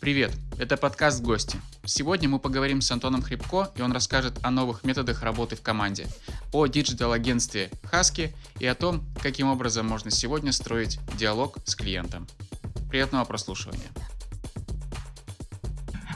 [0.00, 1.58] Привет, это подкаст «Гости».
[1.84, 6.06] Сегодня мы поговорим с Антоном Хрипко, и он расскажет о новых методах работы в команде,
[6.52, 12.28] о digital-агентстве Husky и о том, каким образом можно сегодня строить диалог с клиентом.
[12.88, 13.88] Приятного прослушивания.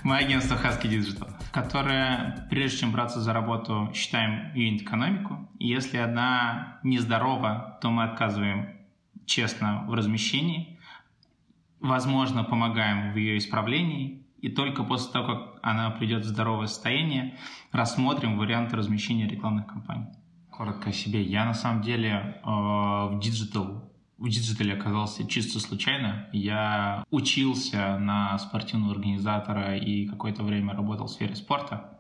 [0.05, 5.51] Мы агентство Husky Digital, которое, прежде чем браться за работу, считаем unit-экономику.
[5.59, 8.69] И если одна нездорова, то мы отказываем
[9.27, 10.79] честно в размещении,
[11.83, 17.37] возможно, помогаем в ее исправлении, и только после того, как она придет в здоровое состояние,
[17.71, 20.09] рассмотрим варианты размещения рекламных кампаний.
[20.51, 21.23] Коротко о себе.
[21.23, 23.93] Я на самом деле э, в digital
[24.23, 26.29] в digital е оказался чисто случайно.
[26.33, 31.99] Я учился на спортивного организатора и какое-то время работал в сфере спорта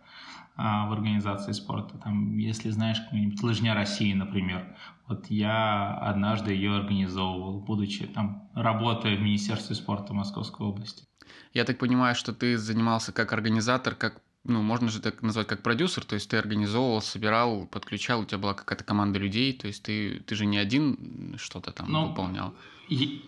[0.56, 1.98] в организации спорта.
[1.98, 4.77] Там, если знаешь, какую-нибудь лыжня России, например,
[5.09, 11.05] вот я однажды ее организовывал, будучи там, работая в Министерстве спорта Московской области.
[11.52, 15.62] Я так понимаю, что ты занимался как организатор, как ну, можно же так назвать как
[15.62, 19.82] продюсер, то есть ты организовывал, собирал, подключал, у тебя была какая-то команда людей, то есть
[19.85, 22.54] ты, ты же не один что-то там ну, выполнял.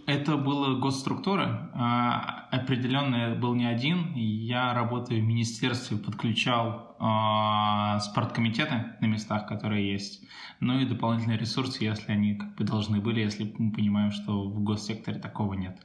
[0.07, 4.13] Это было госструктура, а, определенно был не один.
[4.15, 10.23] Я работаю в министерстве, подключал а, спорткомитеты на местах, которые есть,
[10.61, 14.63] ну и дополнительные ресурсы, если они как бы должны были, если мы понимаем, что в
[14.63, 15.79] госсекторе такого нет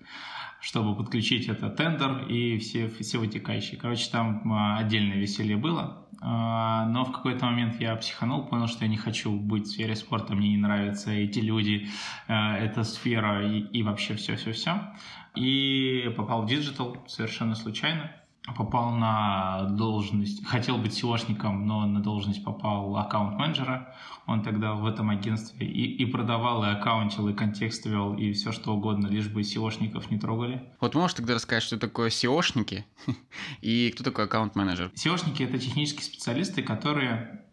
[0.60, 3.80] чтобы подключить это тендер и все, все вытекающие.
[3.80, 6.08] Короче, там а, отдельное веселье было.
[6.22, 9.96] А, но в какой-то момент я психанул, понял, что я не хочу быть в сфере
[9.96, 11.88] спорта, мне не нравятся эти люди,
[12.28, 14.94] а, эта сфера и, и вообще все-все-все.
[15.36, 18.12] И попал в digital совершенно случайно
[18.56, 23.94] попал на должность, хотел быть SEO шником, но на должность попал аккаунт-менеджера.
[24.26, 28.52] Он тогда в этом агентстве и, и продавал, и аккаунтил, и контекст вел, и все
[28.52, 30.64] что угодно, лишь бы SEOшников не трогали.
[30.80, 32.84] Вот можешь тогда рассказать, что такое SEOшники
[33.62, 34.92] и кто такой аккаунт-менеджер?
[34.96, 37.44] SEOшники— это технические специалисты, которые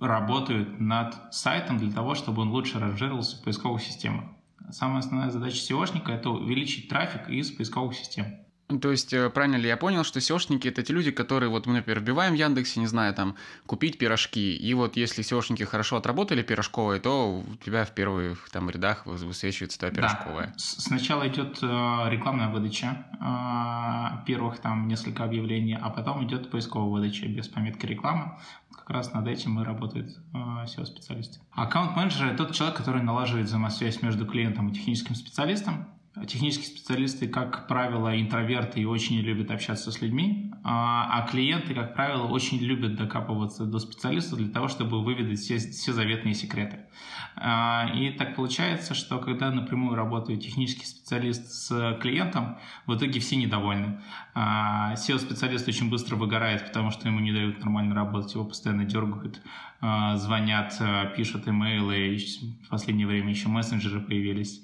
[0.00, 4.24] работают над сайтом для того, чтобы он лучше ранжировался в поисковых системах.
[4.70, 8.43] Самая основная задача SEOшника– это увеличить трафик из поисковых систем.
[8.66, 11.74] То есть, э, правильно ли я понял, что SEOшники это те люди, которые, вот мы,
[11.74, 13.36] например, вбиваем в Яндексе, не знаю, там,
[13.66, 18.70] купить пирожки, и вот если SEOшники хорошо отработали пирожковые, то у тебя в первых там
[18.70, 20.46] рядах высвечивается твоя пирожковая.
[20.46, 20.54] Да.
[20.56, 21.66] Сначала идет э,
[22.08, 28.38] рекламная выдача э, первых там несколько объявлений, а потом идет поисковая выдача без пометки рекламы.
[28.74, 31.40] Как раз над этим и работают SEO-специалисты.
[31.52, 35.86] Аккаунт-менеджер– это тот человек, который налаживает взаимосвязь между клиентом и техническим специалистом,
[36.28, 41.96] Технические специалисты, как правило, интроверты и очень любят общаться с людьми, а, а клиенты, как
[41.96, 46.86] правило, очень любят докапываться до специалиста для того, чтобы выведать все, все заветные секреты.
[47.34, 53.34] А, и так получается, что когда напрямую работает технический специалист с клиентом, в итоге все
[53.34, 54.00] недовольны.
[54.36, 59.42] SEO-специалист очень быстро выгорает, потому что ему не дают нормально работать, его постоянно дергают,
[59.80, 60.80] звонят,
[61.16, 62.18] пишут имейлы,
[62.64, 64.62] в последнее время еще мессенджеры появились.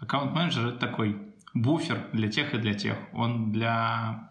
[0.00, 1.16] Аккаунт-менеджер– это такой
[1.54, 2.96] буфер для тех и для тех.
[3.12, 4.30] Он для,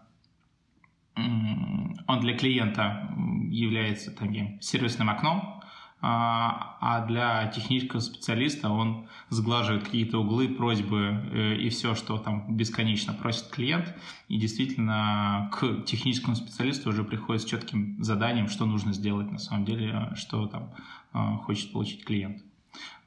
[1.16, 3.14] он для клиента
[3.50, 5.58] является таким сервисным окном,
[6.00, 12.56] а, а для технического специалиста он сглаживает какие-то углы, просьбы э, и все, что там
[12.56, 13.96] бесконечно просит клиент.
[14.28, 19.64] И действительно к техническому специалисту уже приходит с четким заданием, что нужно сделать на самом
[19.64, 20.72] деле, что там
[21.14, 22.44] э, хочет получить клиент.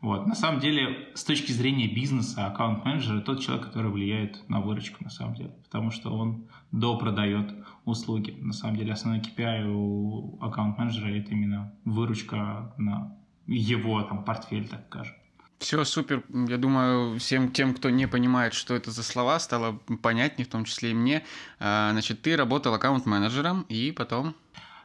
[0.01, 0.25] Вот.
[0.25, 5.11] На самом деле, с точки зрения бизнеса, аккаунт-менеджер– тот человек, который влияет на выручку, на
[5.11, 7.53] самом деле, потому что он допродает
[7.85, 8.31] услуги.
[8.41, 14.85] На самом деле, основной KPI у аккаунт-менеджера– это именно выручка на его там, портфель, так
[14.87, 15.15] скажем.
[15.59, 16.23] Все супер.
[16.33, 20.65] Я думаю, всем тем, кто не понимает, что это за слова, стало понятнее, в том
[20.65, 21.23] числе и мне.
[21.59, 24.35] А, значит, ты работал аккаунт-менеджером, и потом...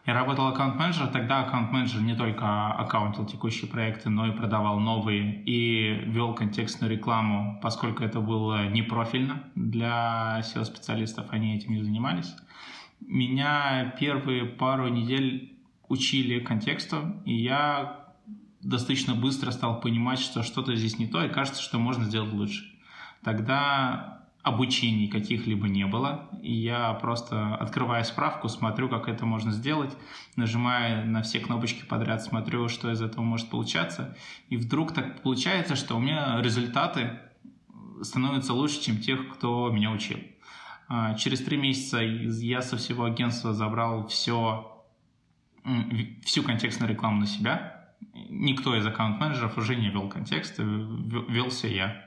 [0.06, 6.04] Я работал аккаунт-менеджером, тогда аккаунт-менеджер не только аккаунтил текущие проекты, но и продавал новые и
[6.06, 12.32] вел контекстную рекламу, поскольку это было не профильно для SEO-специалистов, они этим не занимались.
[13.00, 15.58] Меня первые пару недель
[15.88, 18.06] учили контексту, и я
[18.62, 22.64] достаточно быстро стал понимать, что что-то здесь не то, и кажется, что можно сделать лучше.
[23.24, 24.15] Тогда
[24.46, 26.30] обучений каких-либо не было.
[26.40, 29.92] И я просто, открывая справку, смотрю, как это можно сделать,
[30.36, 34.16] нажимая на все кнопочки подряд, смотрю, что из этого может получаться.
[34.48, 37.18] И вдруг так получается, что у меня результаты
[38.02, 40.18] становятся лучше, чем тех, кто меня учил.
[40.88, 44.86] А, через три месяца я со всего агентства забрал все,
[46.24, 47.96] всю контекстную рекламу на себя.
[48.14, 52.05] Никто из аккаунт-менеджеров уже не вел контекст, велся я.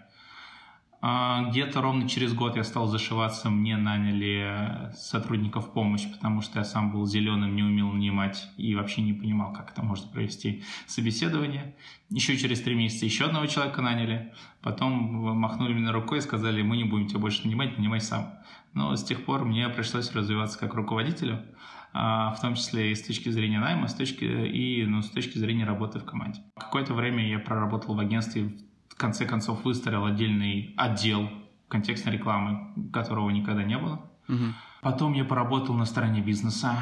[1.02, 6.66] А, где-то ровно через год я стал зашиваться, мне наняли сотрудников помощи, потому что я
[6.66, 11.76] сам был зеленым, не умел нанимать и вообще не понимал, как это можно провести собеседование.
[12.10, 14.92] Еще через три месяца еще одного человека наняли, потом
[15.38, 18.34] махнули мне рукой и сказали, мы не будем тебя больше нанимать, нанимай сам.
[18.74, 21.46] Но с тех пор мне пришлось развиваться как руководителю,
[21.94, 25.38] а, в том числе и с точки зрения найма, с точки, и ну, с точки
[25.38, 26.42] зрения работы в команде.
[26.56, 28.52] Какое-то время я проработал в агентстве
[29.00, 31.30] конце концов выстроил отдельный отдел
[31.70, 34.12] контекстной рекламы, которого никогда не было.
[34.28, 34.54] Угу.
[34.82, 36.76] Потом я поработал на стороне бизнеса,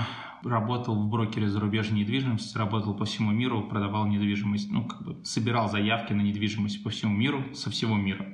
[0.44, 5.69] работал в брокере зарубежной недвижимости, работал по всему миру, продавал недвижимость, ну, как бы собирал
[5.69, 8.25] заявки на недвижимость по всему миру, со всего мира.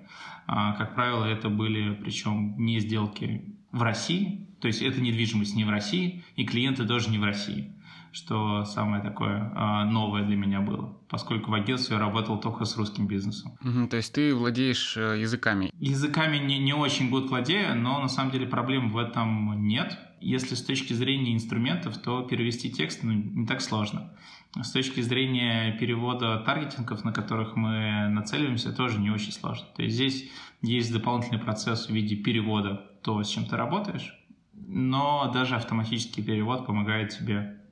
[0.48, 5.66] А, как правило, это были, причем, не сделки в России, то есть эта недвижимость не
[5.66, 7.74] в России, и клиенты тоже не в России
[8.14, 12.78] что самое такое э, новое для меня было, поскольку в агентстве я работал только с
[12.78, 13.58] русским бизнесом.
[13.62, 15.72] Угу, то есть ты владеешь э, языками?
[15.80, 19.98] Языками не, не очень год владею, но на самом деле проблем в этом нет.
[20.22, 24.14] Если с точки зрения инструментов, то перевести текст ну, не так сложно.
[24.62, 29.66] С точки зрения перевода таргетингов, на которых мы нацеливаемся, тоже не очень сложно.
[29.76, 30.30] То есть здесь
[30.62, 34.16] есть дополнительный процесс в виде перевода то, с чем ты работаешь,
[34.54, 37.63] но даже автоматический перевод помогает тебе а,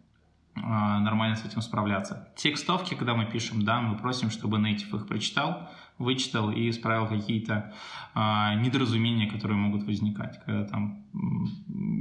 [0.55, 2.27] нормально с этим справляться.
[2.35, 7.73] Текстовки, когда мы пишем, да, мы просим, чтобы native их прочитал, вычитал и исправил какие-то
[8.13, 11.05] а, недоразумения, которые могут возникать, когда там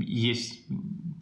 [0.01, 0.67] есть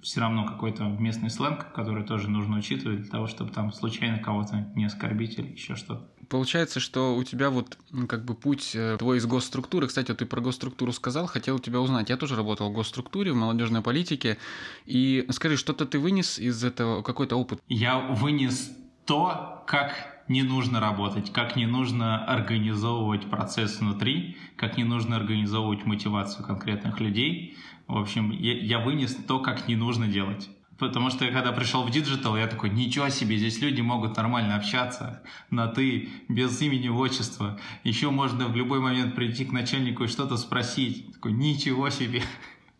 [0.03, 4.71] все равно какой-то местный сленг, который тоже нужно учитывать для того, чтобы там случайно кого-то
[4.75, 6.09] не оскорбить или еще что-то.
[6.29, 9.87] Получается, что у тебя вот как бы путь э, твой из госструктуры.
[9.89, 12.11] Кстати, вот ты про госструктуру сказал, хотел у тебя узнать.
[12.11, 14.37] Я тоже работал в госструктуре, в молодежной политике.
[14.85, 17.63] И скажи, что-то ты вынес из этого, какой-то опыт?
[17.69, 18.71] Я вынес
[19.07, 25.85] то, как не нужно работать, как не нужно организовывать процесс внутри, как не нужно организовывать
[25.85, 27.57] мотивацию конкретных людей.
[27.87, 30.49] В общем, я, я вынес то, как не нужно делать.
[30.79, 35.23] Потому что когда пришел в digital, я такой, ничего себе, здесь люди могут нормально общаться
[35.51, 37.59] на «ты», без имени, отчества.
[37.83, 41.13] Еще можно в любой момент прийти к начальнику и что-то спросить.
[41.15, 42.23] Такой, ничего себе.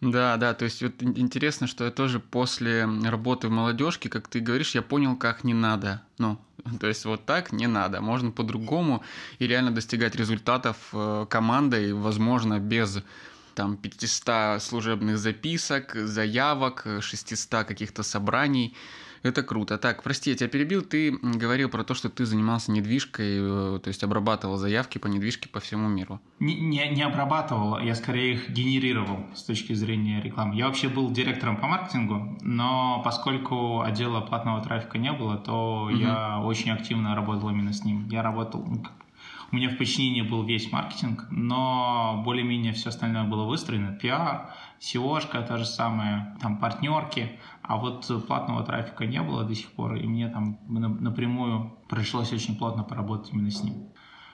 [0.01, 4.39] Да, да, то есть вот интересно, что я тоже после работы в молодежке, как ты
[4.39, 6.03] говоришь, я понял, как не надо.
[6.19, 6.39] Ну,
[6.81, 9.03] то есть вот так не надо, можно по-другому
[9.41, 13.03] и реально достигать результатов э, командой, возможно, без
[13.55, 18.77] там 500 служебных записок, заявок, 600 каких-то собраний.
[19.23, 19.79] Это круто.
[19.79, 20.83] Так, прости, я тебя перебил.
[20.83, 25.49] Ты говорил про то, что ты занимался недвижкой, э, то есть обрабатывал заявки по недвижке
[25.49, 26.21] по всему миру.
[26.41, 30.55] Не, не, не обрабатывал, я скорее их генерировал с точки зрения рекламы.
[30.57, 35.91] Я вообще был директором по маркетингу, но поскольку отдела платного трафика не было, то угу.
[35.91, 38.09] я очень активно работал именно с ним.
[38.09, 38.83] Я работал, ну,
[39.51, 43.93] у меня в подчинении был весь маркетинг, но более-менее все остальное было выстроено.
[43.93, 49.73] Пиар, SEO-шка, та же самая, там партнерки, а вот платного трафика не было до сих
[49.73, 53.89] пор, и мне там напрямую пришлось очень плотно поработать именно с ним.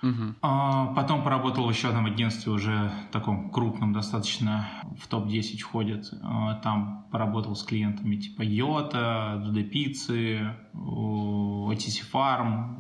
[0.04, 0.34] Угу.
[0.42, 4.68] А, потом поработал в еще одном агентстве, уже таком крупном достаточно,
[5.00, 6.12] в топ-10 входит.
[6.22, 12.76] А, там поработал с клиентами типа Йота, Дуда Пиццы, OTC Farm,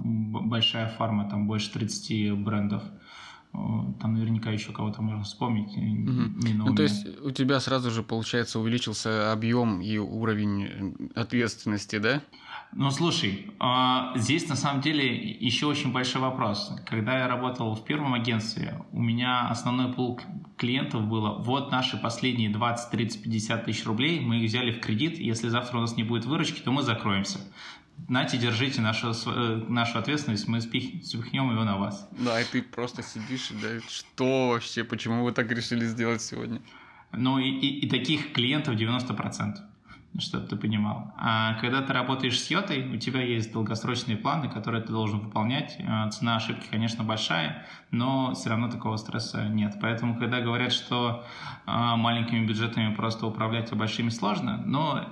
[0.46, 2.82] большая фарма, там больше 30 брендов.
[3.52, 5.76] Там наверняка еще кого-то можно вспомнить.
[5.76, 6.66] Угу.
[6.66, 12.20] Ну, то есть у тебя сразу же, получается, увеличился объем и уровень ответственности, да?
[12.76, 16.72] Ну, слушай, а, здесь на самом деле еще очень большой вопрос.
[16.86, 20.20] Когда я работал в первом агентстве, у меня основной пул
[20.56, 25.18] клиентов было, вот наши последние 20, 30, 50 тысяч рублей, мы их взяли в кредит,
[25.18, 27.38] если завтра у нас не будет выручки, то мы закроемся.
[28.08, 32.08] Нате, держите нашу, э, нашу ответственность, мы спихнем его на вас.
[32.18, 36.60] Да, и ты просто сидишь и да, что вообще, почему вы так решили сделать сегодня?
[37.12, 39.58] Ну и, и, и таких клиентов 90%
[40.18, 41.12] чтобы ты понимал.
[41.16, 45.76] А когда ты работаешь с йотой, у тебя есть долгосрочные планы, которые ты должен выполнять.
[45.86, 49.76] А, цена ошибки, конечно, большая, но все равно такого стресса нет.
[49.80, 51.24] Поэтому, когда говорят, что
[51.66, 55.10] а, маленькими бюджетами просто управлять, а большими сложно, но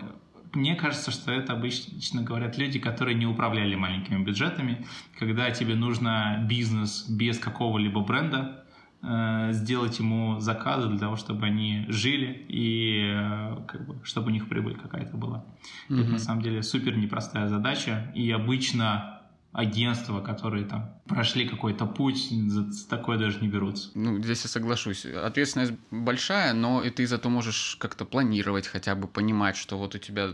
[0.53, 4.87] мне кажется, что это обычно говорят люди, которые не управляли маленькими бюджетами.
[5.19, 8.62] Когда тебе нужно бизнес без какого-либо бренда, Э,
[9.03, 14.49] сделать ему заказы для того, чтобы они жили и э, как бы, чтобы у них
[14.49, 15.45] прибыль какая-то была.
[15.89, 16.01] Mm-hmm.
[16.01, 22.31] Это на самом деле супер непростая задача, и обычно агентства, которые там прошли какой-то путь,
[22.31, 23.91] за такое даже не берутся.
[23.95, 25.05] Ну, здесь я соглашусь.
[25.05, 29.99] Ответственность большая, но и ты зато можешь как-то планировать, хотя бы понимать, что вот у
[29.99, 30.31] тебя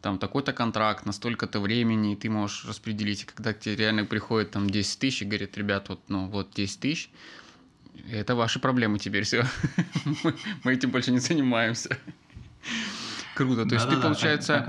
[0.00, 3.24] там такой-то контракт на столько-то времени, и ты можешь распределить.
[3.24, 6.52] И когда к тебе реально приходит там 10 тысяч и говорит, ребят, вот, ну, вот
[6.54, 7.10] 10 тысяч,
[8.10, 9.44] Это ваши проблемы теперь все.
[10.64, 11.96] Мы этим больше не занимаемся.
[13.34, 13.66] Круто.
[13.66, 14.66] То есть ты, получается,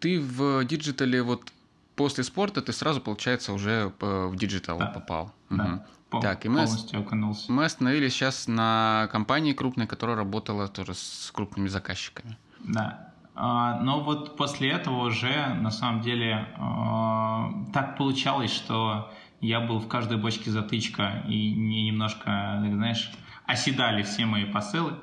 [0.00, 1.52] ты в digital е вот
[1.96, 5.32] после спорта ты сразу, получается, уже в digital попал.
[5.50, 5.86] Да.
[6.22, 7.50] Так, и мы, окунулся.
[7.50, 12.36] мы остановились сейчас на компании крупной, которая работала тоже с крупными заказчиками.
[12.60, 13.12] Да.
[13.34, 19.12] А, но вот после этого уже, на самом деле, а, так получалось, что
[19.46, 23.10] я был в каждой бочке затычка, и мне немножко, знаешь,
[23.46, 24.94] оседали все мои посылы.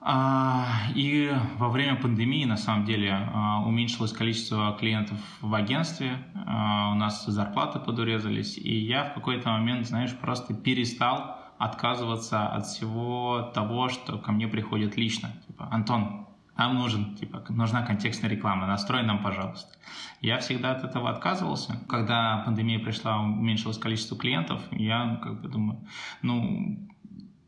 [0.00, 3.28] А, и во время пандемии, на самом деле,
[3.64, 10.16] уменьшилось количество клиентов в агентстве, у нас зарплаты подурезались, и я в какой-то момент, знаешь,
[10.16, 15.32] просто перестал отказываться от всего того, что ко мне приходит лично.
[15.46, 16.25] Типа, Антон,
[16.56, 19.76] нам нужен, типа, нужна контекстная реклама, настрой нам, пожалуйста.
[20.20, 21.80] Я всегда от этого отказывался.
[21.88, 25.86] Когда пандемия пришла, уменьшилось количество клиентов, я как бы думаю,
[26.22, 26.88] ну,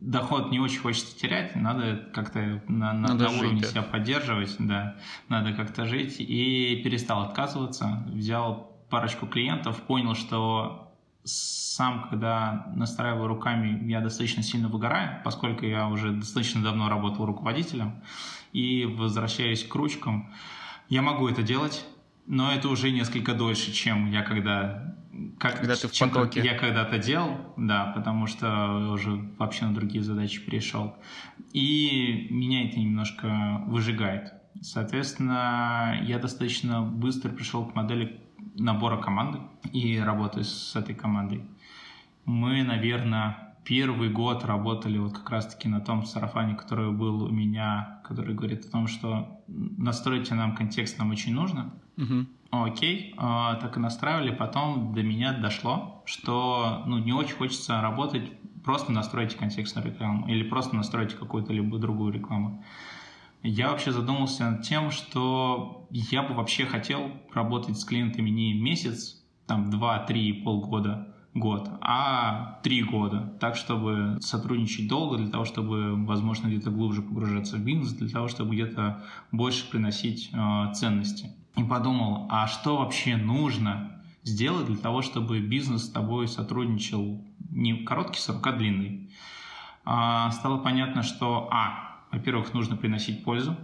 [0.00, 3.68] доход не очень хочется терять, надо как-то на, на, надо на жить, уровне да.
[3.68, 4.96] себя поддерживать, да,
[5.28, 6.16] надо как-то жить.
[6.18, 10.87] И перестал отказываться, взял парочку клиентов, понял, что
[11.28, 18.02] сам, когда настраиваю руками, я достаточно сильно выгораю, поскольку я уже достаточно давно работал руководителем
[18.52, 20.32] и возвращаясь к ручкам.
[20.88, 21.86] Я могу это делать,
[22.26, 24.96] но это уже несколько дольше, чем я когда
[25.38, 26.40] как, когда ты в потоке.
[26.40, 30.96] я когда-то делал, да, потому что уже вообще на другие задачи перешел.
[31.52, 34.32] И меня это немножко выжигает.
[34.60, 38.20] Соответственно, я достаточно быстро пришел к модели
[38.54, 39.40] набора команды
[39.72, 41.44] и работаю с этой командой.
[42.24, 48.00] Мы, наверное, первый год работали вот как раз-таки на том сарафане, который был у меня,
[48.04, 51.74] который говорит о том, что настройте нам контекст, нам очень нужно.
[51.96, 52.26] Угу.
[52.50, 54.34] Окей, а, так и настраивали.
[54.34, 58.32] Потом до меня дошло, что ну, не очень хочется работать,
[58.64, 62.64] просто настройте контекстную рекламу или просто настройте какую-то либо другую рекламу.
[63.42, 69.22] Я вообще задумался над тем, что я бы вообще хотел работать с клиентами не месяц,
[69.46, 76.04] там, два, три, полгода, год, а три года, так, чтобы сотрудничать долго, для того, чтобы,
[76.04, 81.30] возможно, где-то глубже погружаться в бизнес, для того, чтобы где-то больше приносить э, ценности.
[81.56, 87.84] И подумал, а что вообще нужно сделать для того, чтобы бизнес с тобой сотрудничал не
[87.84, 89.10] короткий срок, а длинный.
[89.84, 93.56] А, стало понятно, что, а, во-первых, нужно приносить пользу,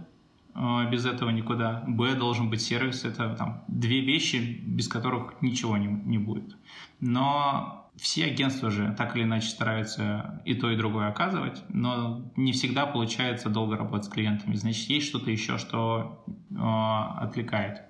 [0.53, 1.83] э, без этого никуда.
[1.87, 3.05] Б, должен быть сервис.
[3.05, 6.55] Это там две вещи, без которых ничего не, не будет.
[6.99, 12.51] Но все агентства же так или иначе стараются и то, и другое оказывать, но не
[12.51, 14.55] всегда получается долго работать с клиентами.
[14.55, 17.81] Значит, есть что-то еще, что э, отвлекает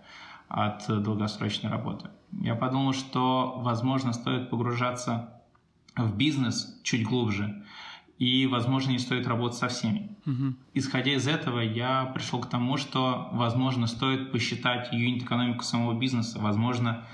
[0.48, 2.10] от долгосрочной работы.
[2.42, 5.42] Я подумал, что, возможно, стоит погружаться
[5.96, 7.64] в бизнес чуть глубже,
[8.18, 10.16] и, возможно, не стоит работать со всеми.
[10.26, 10.56] Угу.
[10.74, 16.40] Исходя из этого, я пришел к тому, что, возможно, стоит посчитать юнит-экономику самого бизнеса.
[16.40, 17.06] Возможно,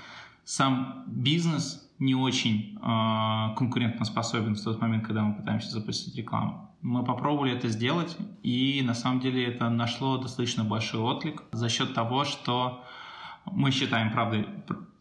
[0.44, 6.70] сам бизнес не очень э, конкурентоспособен в тот момент, когда мы пытаемся запустить рекламу.
[6.80, 11.94] Мы попробовали это сделать, и на самом деле это нашло достаточно большой отклик за счет
[11.94, 12.84] того, что
[13.46, 14.44] мы считаем, правда,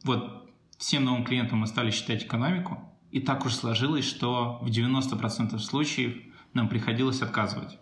[0.04, 5.58] вот всем новым клиентам мы стали считать экономику, и так уж сложилось, что в 90%
[5.60, 6.16] случаев
[6.54, 7.78] нам приходилось отказывать.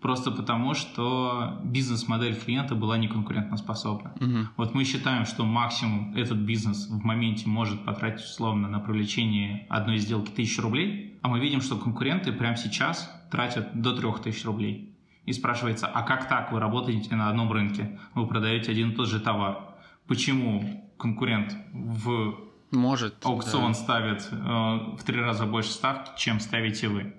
[0.00, 4.14] Просто потому, что бизнес-модель клиента была неконкурентоспособна.
[4.20, 4.48] Угу.
[4.56, 9.98] Вот мы считаем, что максимум этот бизнес в моменте может потратить условно на привлечение одной
[9.98, 14.92] сделки тысячи рублей, а мы видим, что конкуренты прямо сейчас тратят до трех тысяч рублей.
[15.24, 17.96] И спрашивается, а как так вы работаете на одном рынке?
[18.14, 19.76] Вы продаете один и тот же товар.
[20.08, 23.78] Почему конкурент в может, аукцион да.
[23.78, 27.14] ставит э, в три раза больше ставки, чем ставите вы?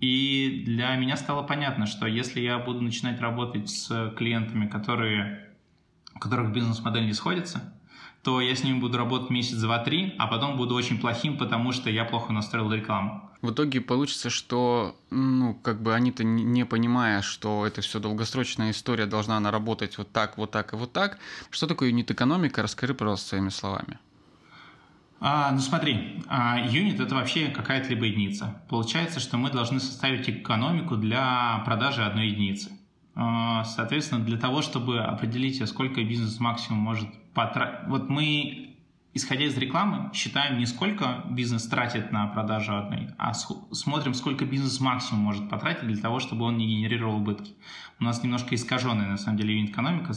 [0.00, 5.50] И для меня стало понятно, что если я буду начинать работать с клиентами, которые,
[6.14, 7.72] у которых бизнес-модель не сходится,
[8.22, 11.72] то я с ними буду работать месяц, два, три, а потом буду очень плохим, потому
[11.72, 13.30] что я плохо настроил рекламу.
[13.40, 19.06] В итоге получится, что, ну, как бы они-то не понимая, что это все долгосрочная история,
[19.06, 21.18] должна она работать вот так, вот так и вот так.
[21.50, 22.62] Что такое юнит-экономика?
[22.62, 23.98] Расскажи, пожалуйста, своими словами.
[25.28, 28.62] А, ну смотри, а, юнит это вообще какая-то либо единица.
[28.68, 32.70] Получается, что мы должны составить экономику для продажи одной единицы.
[33.16, 37.88] А, соответственно, для того, чтобы определить, сколько бизнес максимум может потратить...
[37.88, 38.75] Вот мы
[39.16, 44.78] исходя из рекламы, считаем не сколько бизнес тратит на продажу одной, а смотрим, сколько бизнес
[44.80, 47.54] максимум может потратить для того, чтобы он не генерировал убытки.
[47.98, 50.12] У нас немножко искаженная, на самом деле, экономика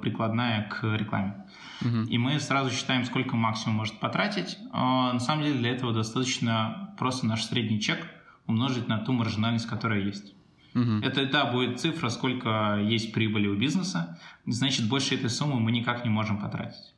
[0.00, 1.46] прикладная к рекламе.
[1.80, 2.02] Угу.
[2.08, 4.58] И мы сразу считаем, сколько максимум может потратить.
[4.72, 8.06] А на самом деле для этого достаточно просто наш средний чек
[8.46, 10.34] умножить на ту маржинальность, которая есть.
[10.74, 11.00] Угу.
[11.02, 16.04] Это, да, будет цифра, сколько есть прибыли у бизнеса, значит, больше этой суммы мы никак
[16.04, 16.93] не можем потратить.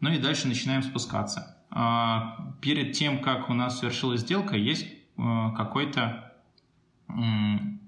[0.00, 1.56] Ну и дальше начинаем спускаться.
[1.70, 4.86] А, перед тем, как у нас совершилась сделка, есть
[5.16, 6.32] э, какой-то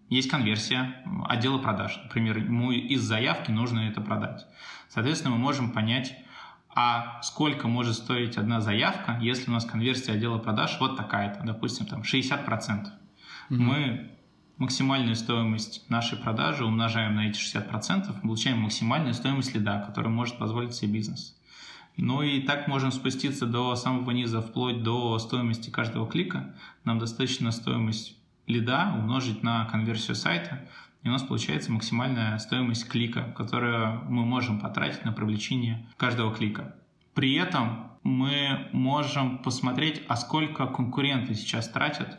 [0.08, 1.98] есть конверсия отдела продаж.
[2.04, 4.46] Например, ему из заявки нужно это продать.
[4.88, 6.16] Соответственно, мы можем понять,
[6.68, 11.86] а сколько может стоить одна заявка, если у нас конверсия отдела продаж вот такая-то, допустим,
[11.86, 12.46] там 60%.
[12.46, 12.90] Mm-hmm.
[13.48, 14.10] Мы
[14.58, 20.74] максимальную стоимость нашей продажи умножаем на эти 60%, получаем максимальную стоимость лида, которую может позволить
[20.74, 21.36] себе бизнес.
[21.96, 26.54] Ну и так можем спуститься до самого низа, вплоть до стоимости каждого клика.
[26.84, 30.68] Нам достаточно стоимость лида умножить на конверсию сайта,
[31.02, 36.74] и у нас получается максимальная стоимость клика, которую мы можем потратить на привлечение каждого клика.
[37.14, 42.18] При этом мы можем посмотреть, а сколько конкуренты сейчас тратят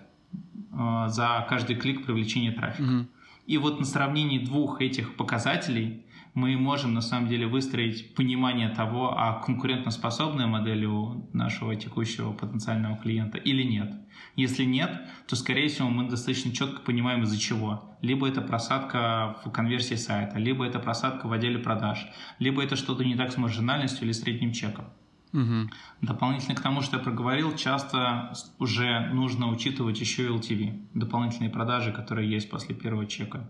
[0.72, 2.90] э, за каждый клик привлечения трафика.
[2.90, 3.08] Угу.
[3.46, 6.06] И вот на сравнении двух этих показателей
[6.38, 12.96] мы можем на самом деле выстроить понимание того, а конкурентоспособная модель у нашего текущего потенциального
[12.96, 13.96] клиента или нет.
[14.36, 17.98] Если нет, то, скорее всего, мы достаточно четко понимаем, из-за чего.
[18.04, 22.06] Либо это просадка в конверсии сайта, либо это просадка в отделе продаж,
[22.38, 24.86] либо это что-то не так с маржинальностью или средним чеком.
[25.34, 25.72] Угу.
[26.02, 31.92] Дополнительно к тому, что я проговорил, часто уже нужно учитывать еще и LTV, дополнительные продажи,
[31.92, 33.50] которые есть после первого чека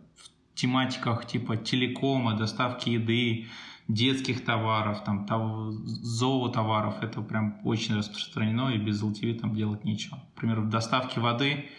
[0.58, 3.48] тематиках типа телекома, доставки еды,
[3.88, 10.20] детских товаров, там, того, зоотоваров, это прям очень распространено, и без LTV там делать нечего.
[10.36, 11.70] Например, в доставке воды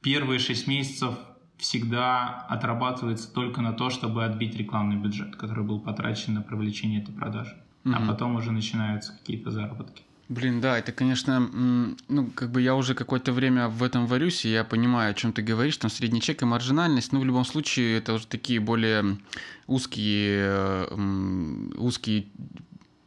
[0.00, 1.14] первые 6 месяцев
[1.58, 7.14] всегда отрабатывается только на то, чтобы отбить рекламный бюджет, который был потрачен на привлечение этой
[7.14, 7.56] продажи.
[7.84, 7.94] Угу.
[7.94, 10.02] А потом уже начинаются какие-то заработки.
[10.28, 11.38] Блин, да, это, конечно,
[12.08, 15.32] ну, как бы я уже какое-то время в этом варюсь, и я понимаю, о чем
[15.32, 19.18] ты говоришь, там средний чек и маржинальность, но в любом случае это уже такие более
[19.66, 20.86] узкие,
[21.76, 22.26] узкие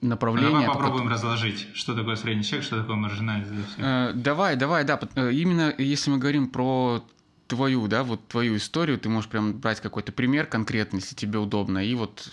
[0.02, 0.52] направления.
[0.52, 3.80] Давай попробуем разложить, что такое средний чек, что такое маржинальность для всех.
[3.80, 5.00] Э, давай, давай, да.
[5.16, 7.04] Э, именно если мы говорим про
[7.48, 11.80] твою, да, вот твою историю, ты можешь прям брать какой-то пример конкретный, если тебе удобно,
[11.80, 12.30] и вот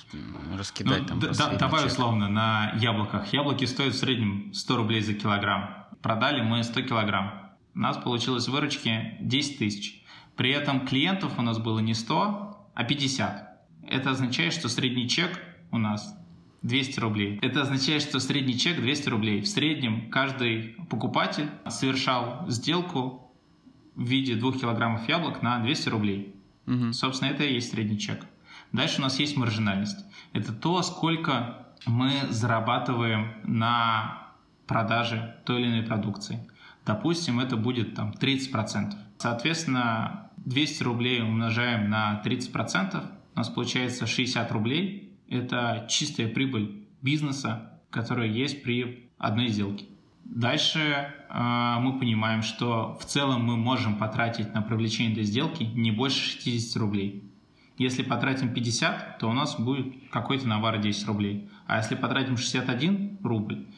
[0.57, 1.20] раскидать ну, там.
[1.20, 1.87] Да, чек.
[1.87, 3.33] условно на яблоках.
[3.33, 5.87] Яблоки стоят в среднем 100 рублей за килограмм.
[6.03, 7.53] Продали мы 100 килограмм.
[7.74, 10.03] У нас получилось выручки 10 тысяч.
[10.37, 13.55] При этом клиентов у нас было не 100, а 50.
[13.88, 15.38] Это означает, что средний чек
[15.70, 16.16] у нас
[16.62, 17.38] 200 рублей.
[17.42, 19.40] Это означает, что средний чек 200 рублей.
[19.42, 23.23] В среднем каждый покупатель совершал сделку
[23.94, 26.35] в виде 2 килограммов яблок на 200 рублей.
[26.66, 26.92] Угу.
[26.92, 28.26] Собственно, это и есть средний чек.
[28.72, 30.04] Дальше у нас есть маржинальность.
[30.33, 34.33] Это то, сколько мы зарабатываем на
[34.66, 36.48] продаже той или иной продукции.
[36.85, 38.94] Допустим, это будет там 30%.
[39.18, 43.02] Соответственно, 200 рублей умножаем на 30%,
[43.35, 45.18] у нас получается 60 рублей.
[45.28, 49.87] Это чистая прибыль бизнеса, которая есть при одной сделке.
[50.35, 55.92] Дальше э, мы понимаем, что в целом мы можем потратить на привлечение этой сделки не
[55.92, 57.31] больше 60 рублей.
[57.79, 61.49] Если потратим 50, то у нас будет какой-то навар 10 рублей.
[61.68, 63.68] А если потратим 61 рубль,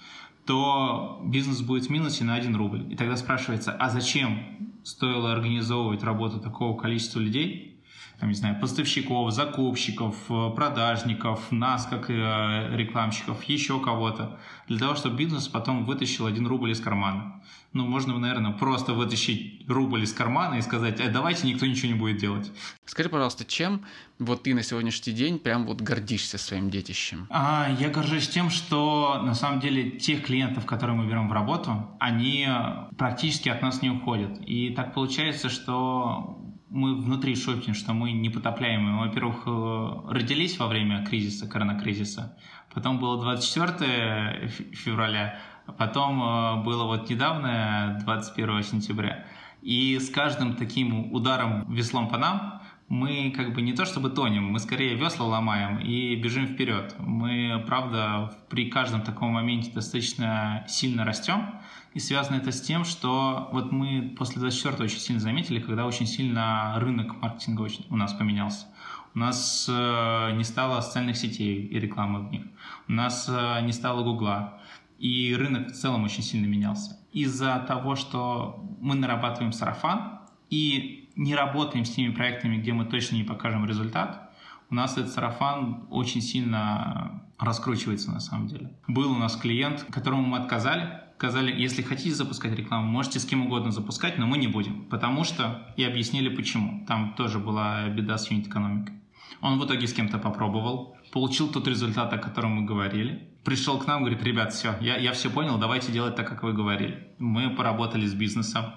[0.46, 2.90] то бизнес будет в минусе на 1 рубль.
[2.90, 7.75] И тогда спрашивается, а зачем стоило организовывать работу такого количества людей,
[8.18, 14.94] там, не знаю, поставщиков, закупщиков, э, продажников, нас как э, рекламщиков, еще кого-то, для того,
[14.94, 17.42] чтобы бизнес потом вытащил один рубль из кармана.
[17.72, 21.98] Ну, можно, наверное, просто вытащить рубль из кармана и сказать, э, давайте никто ничего не
[21.98, 22.50] будет делать.
[22.86, 23.84] Скажи, пожалуйста, чем
[24.18, 27.26] вот ты на сегодняшний день прям вот гордишься своим детищем?
[27.28, 31.86] А, я горжусь тем, что на самом деле тех клиентов, которые мы берем в работу,
[32.00, 32.48] они
[32.96, 34.38] практически от нас не уходят.
[34.46, 36.40] И так получается, что
[36.76, 38.94] мы внутри шутим, что мы непотопляемые.
[38.94, 42.36] Мы, во-первых, э, родились во время кризиса, коронакризиса,
[42.72, 45.38] потом было 24 февраля,
[45.78, 49.26] потом э, было вот недавно, 21 сентября.
[49.62, 54.44] И с каждым таким ударом веслом по нам мы как бы не то чтобы тонем,
[54.44, 56.94] мы скорее весла ломаем и бежим вперед.
[56.98, 61.54] Мы, правда, при каждом таком моменте достаточно сильно растем,
[61.96, 66.06] и связано это с тем, что вот мы после 24 очень сильно заметили, когда очень
[66.06, 68.66] сильно рынок маркетинга у нас поменялся.
[69.14, 72.42] У нас э, не стало социальных сетей и рекламы в них.
[72.86, 74.60] У нас э, не стало Гугла.
[74.98, 77.00] и рынок в целом очень сильно менялся.
[77.14, 80.18] Из-за того, что мы нарабатываем сарафан
[80.50, 84.34] и не работаем с теми проектами, где мы точно не покажем результат,
[84.68, 88.74] у нас этот сарафан очень сильно раскручивается на самом деле.
[88.86, 93.46] Был у нас клиент, которому мы отказали, сказали, если хотите запускать рекламу, можете с кем
[93.46, 94.84] угодно запускать, но мы не будем.
[94.84, 96.84] Потому что, и объяснили почему.
[96.86, 98.94] Там тоже была беда с юнит-экономикой.
[99.40, 103.86] Он в итоге с кем-то попробовал, получил тот результат, о котором мы говорили, пришел к
[103.86, 107.08] нам, говорит, ребят, все, я, я все понял, давайте делать так, как вы говорили.
[107.18, 108.74] Мы поработали с бизнесом,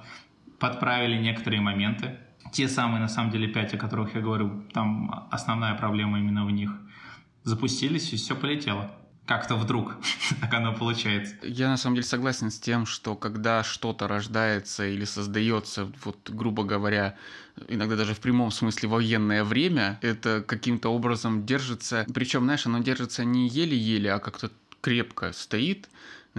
[0.59, 2.19] подправили некоторые моменты.
[2.51, 6.51] Те самые, на самом деле, пять, о которых я говорю, там основная проблема именно в
[6.51, 6.71] них.
[7.43, 8.91] Запустились, и все полетело
[9.29, 9.95] как-то вдруг
[10.41, 11.35] так оно получается.
[11.43, 16.63] Я на самом деле согласен с тем, что когда что-то рождается или создается, вот грубо
[16.63, 17.15] говоря,
[17.67, 23.23] иногда даже в прямом смысле военное время, это каким-то образом держится, причем, знаешь, оно держится
[23.23, 24.49] не еле-еле, а как-то
[24.81, 25.89] крепко стоит,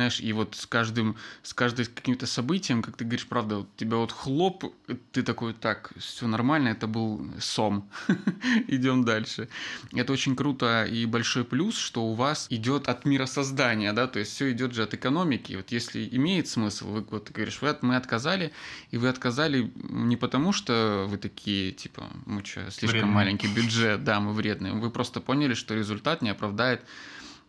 [0.00, 3.98] знаешь, и вот с каждым, с каждым каким-то событием, как ты говоришь, правда, у тебя
[3.98, 4.64] вот хлоп,
[5.12, 7.90] ты такой, так, все нормально, это был сом,
[8.68, 9.48] идем дальше.
[9.92, 14.18] Это очень круто и большой плюс, что у вас идет от мира создания, да, то
[14.18, 15.56] есть все идет же от экономики.
[15.56, 18.52] Вот если имеет смысл, вы вот говоришь, вы, мы отказали,
[18.90, 23.14] и вы отказали не потому, что вы такие, типа, мы что, слишком вредные.
[23.14, 26.80] маленький бюджет, да, мы вредные, вы просто поняли, что результат не оправдает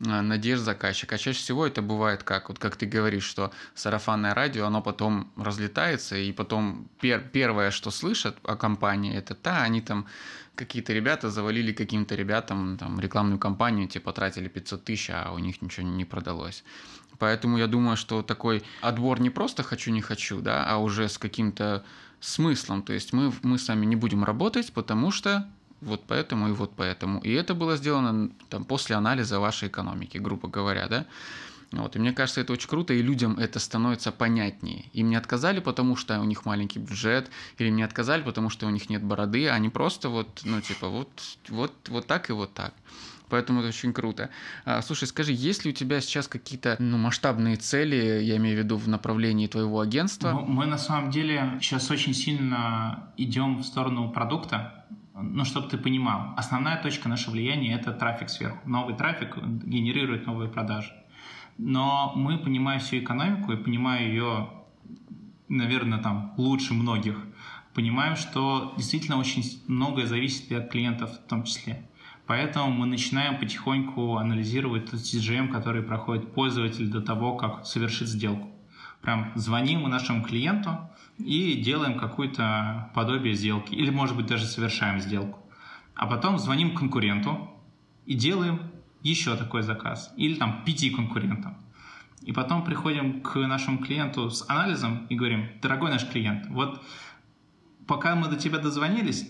[0.02, 1.16] надежд заказчика.
[1.16, 5.32] А чаще всего это бывает как, вот как ты говоришь, что сарафанное радио, оно потом
[5.38, 10.08] разлетается, и потом пер, первое, что слышат о компании, это та, они там
[10.56, 15.62] какие-то ребята завалили каким-то ребятам там рекламную кампанию, те потратили 500 тысяч, а у них
[15.62, 16.64] ничего не продалось.
[17.20, 21.18] Поэтому я думаю, что такой отбор не просто хочу, не хочу, да, а уже с
[21.18, 21.86] каким-то
[22.20, 22.82] смыслом.
[22.82, 25.48] То есть мы, мы сами не будем работать, потому что
[25.82, 27.20] вот поэтому и вот поэтому.
[27.20, 31.06] И это было сделано там, после анализа вашей экономики, грубо говоря, да.
[31.72, 34.86] Вот, и мне кажется, это очень круто, и людям это становится понятнее.
[34.92, 38.68] Им не отказали, потому что у них маленький бюджет, или им не отказали, потому что
[38.68, 41.10] у них нет бороды, они просто вот, ну, типа, вот,
[41.48, 42.74] вот, вот так и вот так.
[43.30, 44.30] Поэтому это очень круто.
[44.66, 48.60] А, слушай, скажи, есть ли у тебя сейчас какие-то ну, масштабные цели, я имею в
[48.60, 50.32] виду в направлении твоего агентства?
[50.32, 55.78] Ну, мы на самом деле сейчас очень сильно идем в сторону продукта, ну, чтобы ты
[55.78, 58.68] понимал, основная точка нашего влияния– это трафик сверху.
[58.68, 60.92] Новый трафик генерирует новые продажи.
[61.58, 64.50] Но мы, понимая всю экономику и понимая ее,
[65.50, 67.18] наверное, там лучше многих,
[67.74, 71.86] понимаем, что действительно очень многое зависит и от клиентов в том числе.
[72.26, 78.50] Поэтому мы начинаем потихоньку анализировать тот CGM, который проходит пользователь до того, как совершит сделку.
[79.02, 80.90] Прям звоним нашему клиенту,
[81.26, 85.40] и делаем какое-то подобие сделки, или, может быть, даже совершаем сделку.
[85.96, 87.50] А потом звоним конкуренту
[88.06, 91.58] и делаем еще такой заказ, или там пяти конкурентам.
[92.22, 96.84] И потом приходим к нашему клиенту с анализом и говорим, дорогой наш клиент, вот
[97.88, 99.28] пока мы до тебя дозвонились,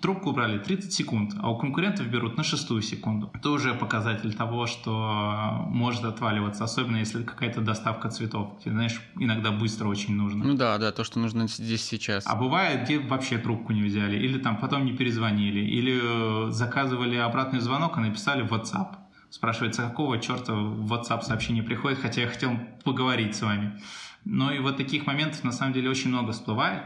[0.00, 3.30] трубку убрали 30 секунд, а у конкурентов берут на шестую секунду.
[3.34, 8.58] Это уже показатель того, что может отваливаться, особенно если какая-то доставка цветов.
[8.60, 10.44] Тебе, знаешь, иногда быстро очень нужно.
[10.44, 12.24] Ну да, да, то, что нужно здесь сейчас.
[12.26, 17.16] А бывает, где вообще трубку не взяли, или там потом не перезвонили, или э, заказывали
[17.16, 18.96] обратный звонок, а написали в WhatsApp.
[19.30, 23.80] Спрашивается, какого черта в WhatsApp сообщение приходит, хотя я хотел поговорить с вами.
[24.24, 26.82] Ну и вот таких моментов на самом деле очень много всплывает.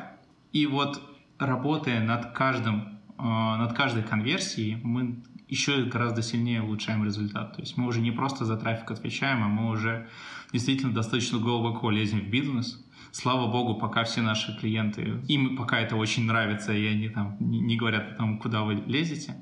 [0.52, 1.02] И вот
[1.38, 7.54] работая над каждым а, над каждой конверсией мы еще гораздо сильнее улучшаем результат.
[7.54, 10.08] То есть мы уже не просто за трафик отвечаем, а мы уже
[10.52, 12.82] действительно достаточно глубоко лезем в бизнес.
[13.12, 17.76] Слава богу, пока все наши клиенты, им пока это очень нравится, и они там не
[17.76, 19.36] говорят потом, куда вы лезете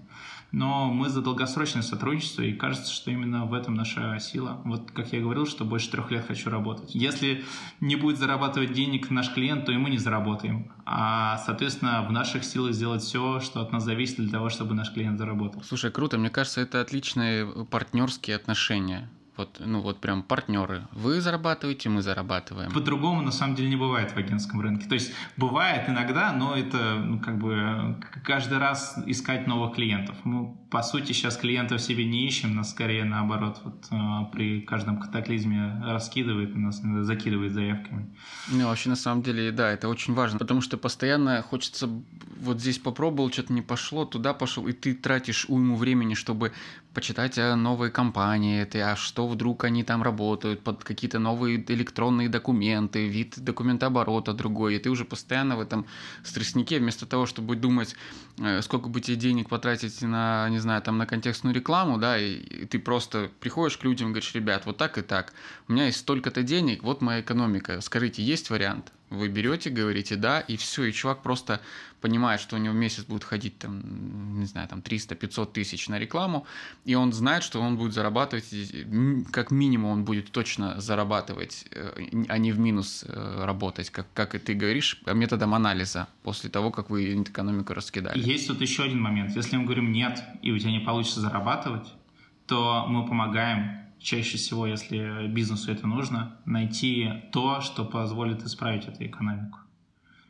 [0.55, 4.61] но мы за долгосрочное сотрудничество, и кажется, что именно в этом наша сила.
[4.65, 6.95] Вот как я говорил, что больше трех лет хочу работать.
[6.95, 7.45] Если
[7.81, 10.71] не будет зарабатывать денег наш клиент, то и мы не заработаем.
[10.87, 14.93] А, соответственно, в наших силах сделать все, что от нас зависит для того, чтобы наш
[14.93, 15.61] клиент заработал.
[15.65, 16.19] Слушай, круто.
[16.19, 19.11] Мне кажется, это отличные партнерские отношения.
[19.37, 20.87] Вот, ну вот прям партнеры.
[20.93, 22.71] Вы зарабатываете, мы зарабатываем.
[22.71, 24.87] По-другому на самом деле не бывает в агентском рынке.
[24.89, 30.17] То есть бывает иногда, но это ну, как бы каждый раз искать новых клиентов.
[30.23, 33.97] Мы по сути сейчас клиентов себе не ищем, нас скорее наоборот вот э,
[34.33, 38.15] при каждом катаклизме раскидывает, нас закидывает заявками.
[38.53, 41.89] Ну вообще на самом деле да, это очень важно, потому что постоянно хочется
[42.45, 46.53] вот здесь попробовал, что-то не пошло, туда пошел, и ты тратишь уйму времени, чтобы
[46.93, 51.65] почитать о новой компании, это, а что что вдруг они там работают под какие-то новые
[51.73, 55.87] электронные документы, вид документооборота другой, и ты уже постоянно в этом
[56.25, 57.95] стресснике, вместо того, чтобы думать,
[58.39, 62.35] э, сколько бы тебе денег потратить на, не знаю, там на контекстную рекламу, да, и,
[62.35, 65.33] и ты просто приходишь к людям и говоришь, ребят, вот так и так,
[65.69, 68.93] у меня есть столько-то денег, вот моя экономика, скажите, есть вариант?
[69.15, 71.61] Вы берете, говорите да, и все, и чувак просто
[72.01, 75.99] понимает, что у него в месяц будет ходить там, не знаю, там 300-500 тысяч на
[75.99, 76.47] рекламу,
[76.85, 78.45] и он знает, что он будет зарабатывать,
[79.33, 84.35] как минимум он будет точно зарабатывать, э, а не в минус э, работать, как, как
[84.35, 88.19] и ты говоришь, методом анализа после того, как вы экономику раскидали.
[88.19, 89.35] Есть тут еще один момент.
[89.35, 91.87] Если мы говорим нет, и у тебя не получится зарабатывать,
[92.47, 99.05] то мы помогаем чаще всего, если бизнесу это нужно, найти то, что позволит исправить эту
[99.05, 99.59] экономику.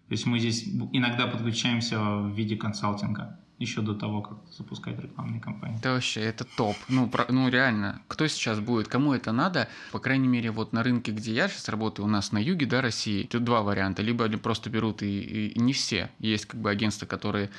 [0.08, 5.40] То есть мы здесь иногда подключаемся в виде консалтинга еще до того, как запускать рекламные
[5.40, 5.78] кампании.
[5.78, 6.76] Это вообще, это топ.
[6.88, 9.68] Ну, про, ну реально, кто сейчас будет, кому это надо?
[9.92, 12.82] По крайней мере, вот на рынке, где я сейчас работаю, у нас на юге, да,
[12.82, 14.02] России, тут два варианта.
[14.02, 16.10] Либо они просто берут и, и, и не все.
[16.18, 17.50] Есть как бы агентства, которые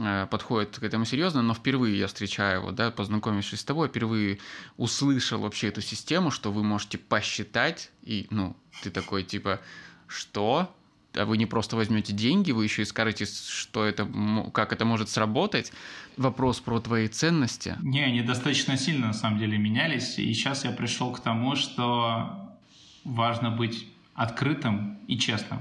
[0.00, 4.38] э, подходят к этому серьезно, но впервые я встречаю его, да, познакомившись с тобой, впервые
[4.76, 9.60] услышал вообще эту систему, что вы можете посчитать, и, ну, ты такой, типа,
[10.08, 10.74] что?
[11.16, 14.08] А вы не просто возьмете деньги, вы еще и скажете, что это,
[14.52, 15.72] как это может сработать.
[16.16, 17.76] Вопрос про твои ценности.
[17.82, 22.56] Не, они достаточно сильно на самом деле менялись, и сейчас я пришел к тому, что
[23.04, 25.60] важно быть открытым и честным,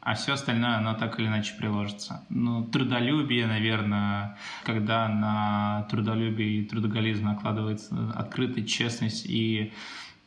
[0.00, 2.24] а все остальное, оно так или иначе приложится.
[2.28, 9.72] Ну, трудолюбие, наверное, когда на трудолюбие и трудоголизм накладывается открытая честность и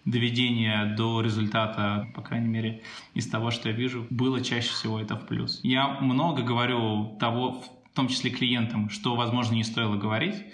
[0.08, 2.82] доведение до результата, по крайней мере,
[3.14, 5.60] из того, что я вижу, было чаще всего это в плюс.
[5.64, 10.46] Я много говорю того, в том числе клиентам, что, возможно, не стоило говорить,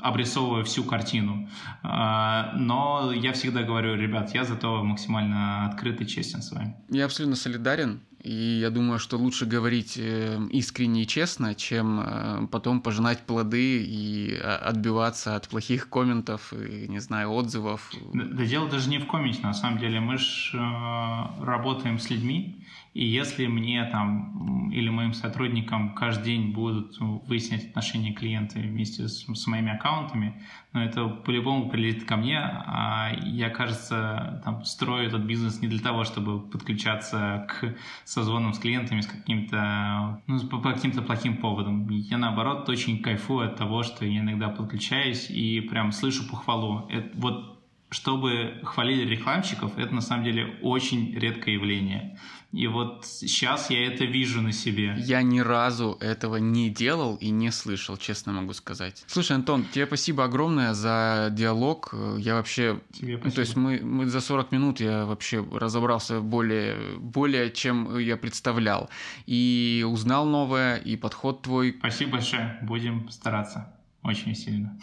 [0.00, 1.48] обрисовывая всю картину.
[1.82, 6.74] А, но я всегда говорю, ребят, я зато максимально открыт и честен с вами.
[6.90, 8.00] Я абсолютно солидарен.
[8.26, 13.84] И я думаю, что лучше говорить э, искренне и честно, чем э, потом пожинать плоды
[13.84, 17.92] и а, отбиваться от плохих комментов и, не знаю, отзывов.
[18.12, 20.00] Да, да дело даже не в комменте, на самом деле.
[20.00, 26.52] Мы же э, работаем с людьми, и если мне там или моим сотрудникам каждый день
[26.52, 32.38] будут выяснять отношения клиента вместе с, с моими аккаунтами, ну, это по-любому прилетит ко мне,
[32.38, 38.58] а я, кажется, там, строю этот бизнес не для того, чтобы подключаться к созвонам с
[38.58, 41.86] клиентами с каким-то, ну, по, по каким-то плохим поводам.
[41.90, 46.86] Я, наоборот, очень кайфую от того, что я иногда подключаюсь и прям слышу похвалу.
[46.88, 47.55] Это, вот
[47.90, 52.18] чтобы хвалили рекламщиков, это на самом деле очень редкое явление.
[52.52, 54.94] И вот сейчас я это вижу на себе.
[54.98, 59.04] Я ни разу этого не делал и не слышал, честно могу сказать.
[59.06, 61.94] Слушай, Антон, тебе спасибо огромное за диалог.
[62.18, 62.80] Я вообще...
[62.92, 63.34] Тебе спасибо.
[63.34, 68.88] То есть мы, мы за 40 минут я вообще разобрался более, более, чем я представлял.
[69.26, 71.76] И узнал новое, и подход твой.
[71.78, 72.58] Спасибо большое.
[72.62, 73.74] Будем стараться.
[74.02, 74.78] Очень сильно.